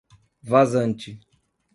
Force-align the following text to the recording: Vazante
Vazante 0.41 1.19